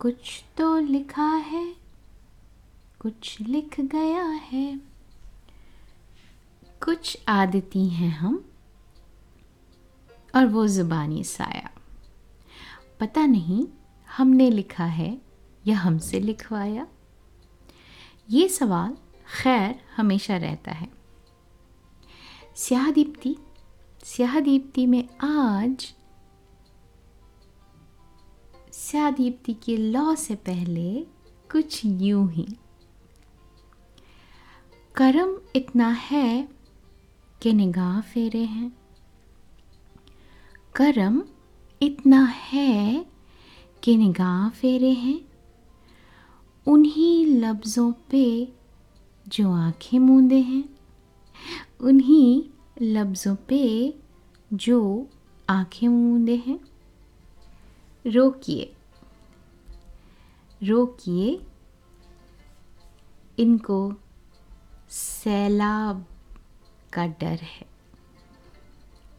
[0.00, 1.74] कुछ तो लिखा है,
[3.00, 4.80] कुछ लिख गया है।
[6.84, 8.44] कुछ आदती हैं हम,
[10.36, 11.70] और वो ज़ुबानी साया।
[13.00, 13.66] पता नहीं
[14.08, 15.18] हमने लिखा है
[15.66, 16.86] या हमसे लिखवाया।
[18.30, 18.96] ये सवाल
[19.42, 20.88] खैर हमेशा रहता है।
[22.56, 23.36] स्याह दीप्ति
[24.04, 25.94] स्याह दीप्ति में आज
[28.86, 31.00] स्याह दीप्ति के लॉ से पहले
[31.52, 32.46] कुछ यूँ ही।
[34.94, 36.48] करम इतना है
[37.42, 38.76] कि निगाह फेरे हैं।
[40.74, 41.22] करम
[41.82, 43.06] इतना है
[43.84, 45.20] कि निगाह फेरे हैं।
[46.66, 48.52] उन्हीं लफ्ज़ों पे
[49.28, 50.68] जो आँखें मूंदे हैं।
[51.80, 52.44] उन्हीं
[52.82, 53.94] लफ्ज़ों पे
[54.52, 55.08] जो
[55.50, 56.60] आँखें मूंदे हैं।
[58.06, 58.72] रोकिए।
[60.62, 61.46] रोकिए।
[63.38, 63.94] इनको
[64.88, 66.06] सैलाब
[66.92, 67.66] का डर है।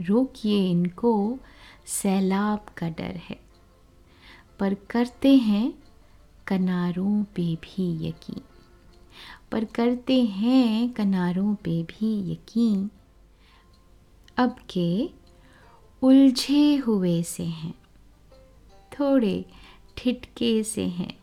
[0.00, 1.38] रोकिए इनको,
[1.86, 3.40] सैलाब का डर है।
[4.58, 5.74] पर करते हैं
[6.46, 8.40] कनारों पे भी यकीन।
[9.52, 12.90] पर करते हैं कनारों पे भी यकीन।
[14.36, 15.10] अब के
[16.02, 17.74] उलझे हुए से हैं,
[18.92, 19.44] थोड़े
[19.96, 21.19] ठिटके से हैं।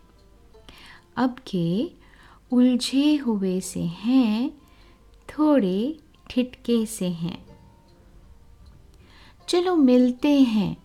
[1.18, 1.92] अब के
[2.52, 4.52] उलझे हुए से हैं,
[5.30, 7.46] थोड़े ठिटके से हैं।
[9.50, 10.78] चलो मिलते हैं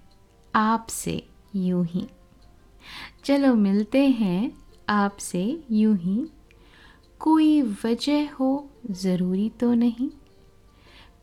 [0.54, 2.06] आपसे यूँ ही।
[3.24, 6.26] चलो मिलते हैं आपसे यूँ ही।
[7.18, 10.10] कोई वजह हो ज़रूरी तो नहीं।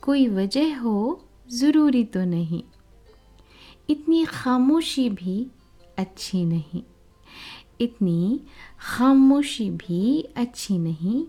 [0.01, 2.63] कोई वजह हो ज़रूरी तो नहीं।
[3.89, 5.47] इतनी खामोशी भी
[5.97, 6.83] अच्छी नहीं।
[7.81, 8.41] इतनी
[8.79, 11.23] खामोशी भी अच्छी नहीं।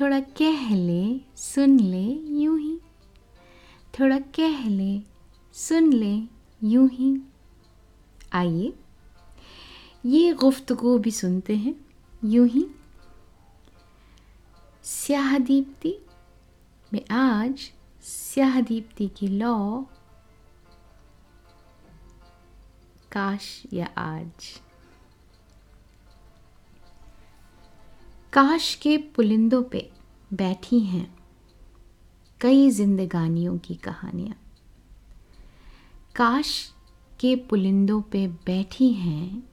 [0.00, 2.04] थोड़ा कह ले, सुन ले,
[2.42, 2.78] यूँ ही।
[4.00, 5.00] थोड़ा कह ले,
[5.54, 6.22] सुन ले,
[6.64, 7.16] यूँ ही।
[8.32, 8.72] आइए,
[10.06, 11.74] ये गुफ्तगु भी सुनते हैं,
[12.24, 12.66] यूँ ही।
[14.84, 15.94] स्याह दीप्ति
[16.92, 17.72] में आज
[18.02, 19.86] स्याह दीप्ति की लौ,
[23.12, 24.60] काश या आज।
[28.32, 29.90] काश के पुलिंदों पे
[30.32, 31.18] बैठी हैं
[32.40, 34.36] कई जिंदगानियों की कहानियाँ।
[36.16, 36.72] काश
[37.20, 39.48] के पुलिंदों पे बैठी हैं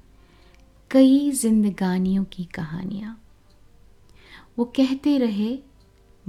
[0.91, 3.21] कई जिंदगानियों की कहानियाँ।
[4.57, 5.59] वो कहते रहे,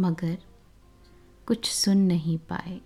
[0.00, 0.38] मगर
[1.46, 2.80] कुछ सुन नहीं पाए।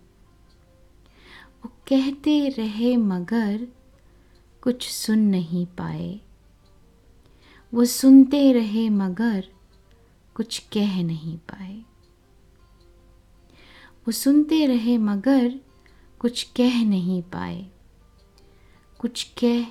[1.65, 3.69] वो कहते रहे, मगर
[4.62, 6.21] कुछ सुन नहीं पाए।
[7.75, 9.48] वो सुनते रहे मगर
[10.34, 11.76] कुछ कह नहीं पाए।
[14.00, 15.60] वो सुनते रहे मगर
[16.19, 17.70] कुछ कह नहीं पाए।
[18.98, 19.66] कुछ कह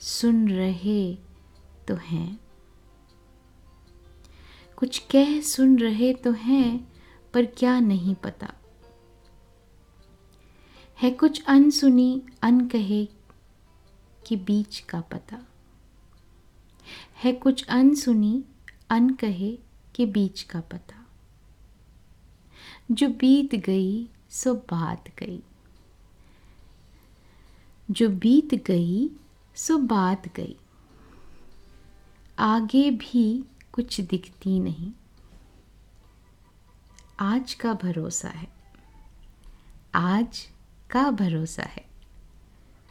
[0.00, 1.14] सुन रहे
[1.88, 2.40] तो हैं।
[4.76, 6.92] कुछ कह सुन रहे तो हैं,
[7.34, 8.54] पर क्या नहीं पता।
[11.02, 13.04] है कुछ अनसुनी, अनकहे
[14.26, 15.51] के बीच का पता।
[17.22, 18.44] है कुछ अनसुनी,
[18.90, 19.58] अनकहे
[19.94, 21.06] के बीच का पता।
[22.90, 25.42] जो बीत गई, सो बात गई।
[27.90, 29.10] जो बीत गई,
[29.54, 30.56] सो बात गई।
[32.38, 34.92] आगे भी कुछ दिखती नहीं।
[37.20, 38.52] आज का भरोसा है।
[39.94, 40.48] आज
[40.90, 41.86] का भरोसा है।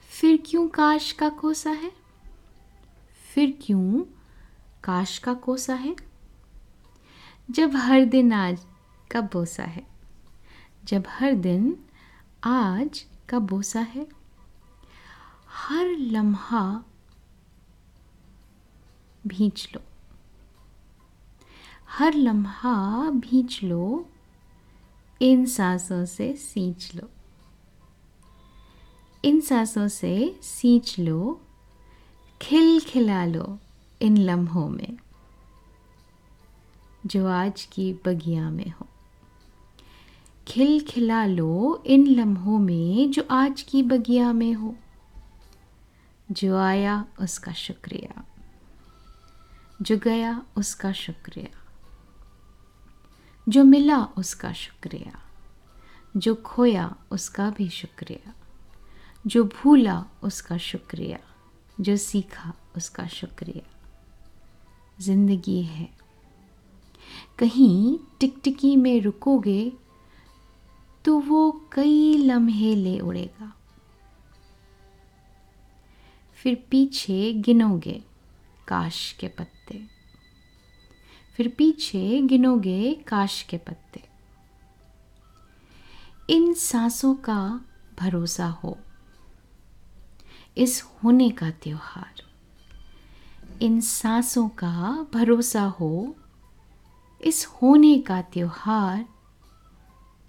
[0.10, 2.01] फिर क्यों काश का कोसा है?
[3.34, 4.04] फिर क्यों
[4.84, 5.96] काश का कोसा है?
[7.52, 8.66] जब हर दिन आज
[9.12, 9.88] का बोसा है।
[10.86, 11.80] जब हर दिन
[12.44, 14.08] आज का बोसा है।
[15.50, 16.84] हर लम्हा
[19.28, 19.82] भींच लो।
[21.90, 24.10] हर लम्हा भींच लो,
[25.22, 27.10] इन सांसों से सींच लो।
[29.26, 31.42] इन सांसों से सींच लो
[32.42, 33.60] खिल खिला लो
[34.02, 34.98] इन लम्हों में,
[37.06, 38.88] जो आज की बगिया में हो।
[40.48, 44.76] खिल खिला लो इन लम्हों में, जो आज की बगिया में हो।
[46.32, 48.26] जो आया उसका शुक्रिया।
[49.82, 51.68] जो गया उसका शुक्रिया।
[53.50, 55.22] जो मिला उसका शुक्रिया।
[56.18, 58.34] जो खोया उसका भी शुक्रिया।
[59.28, 61.31] जो भूला उसका शुक्रिया।
[61.80, 63.70] जो सीखा उसका शुक्रिया।
[65.00, 65.90] ज़िंदगी है।
[67.40, 69.72] कहीं टिकटिकी में रुकोगे
[71.06, 73.54] तो वो कई लम्हे ले उड़ेगा।
[76.34, 78.04] फिर पीछे गिनोगे
[78.68, 79.82] काश के पत्ते।
[81.38, 84.04] फिर पीछे गिनोगे काश के पत्ते।
[86.30, 87.62] इन सांसों का
[88.00, 88.78] भरोसा हो।
[90.58, 92.22] इस होने का त्योहार।
[93.62, 96.16] इन सांसों का भरोसा हो,
[97.22, 99.06] इस होने का त्योहार,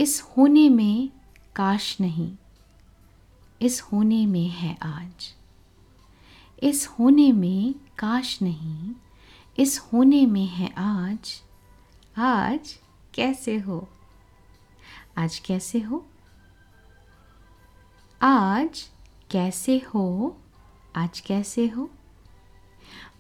[0.01, 1.11] इस होने में
[1.57, 2.37] काश नहीं,
[3.63, 5.35] इस होने में है आज।
[6.63, 8.95] इस होने में काश नहीं,
[9.59, 11.43] इस होने में है आज।
[12.19, 12.79] आज
[13.15, 13.89] कैसे हो?
[15.19, 16.07] आज कैसे हो?
[18.23, 18.92] आज
[19.33, 20.37] कैसे हो?
[20.97, 21.91] आज कैसे हो?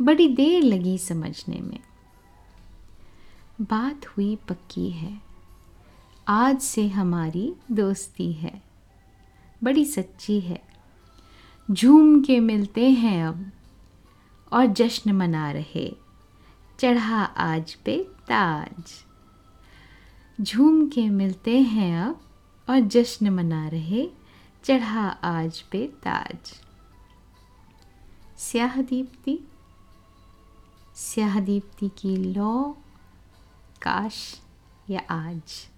[0.02, 1.80] बड़ी देर लगी समझने में।
[3.60, 5.20] बात हुई पक्की है।
[6.28, 8.62] आज से हमारी दोस्ती है।
[9.64, 10.62] बड़ी सच्ची है।
[11.70, 13.52] झूम के मिलते हैं अब।
[14.52, 15.96] और जश्न मना रहे।
[16.78, 19.04] चढ़ा आज पे ताज।
[20.40, 22.20] झूम के मिलते हैं अब।
[22.70, 24.21] और जश्न मना रहे।
[24.64, 26.52] चढ़ा आज पे ताज।
[28.38, 29.38] स्याह दीप्ति
[30.96, 32.76] स्याह दीप्ति की लौ
[33.82, 34.40] काश
[34.90, 35.71] या आज।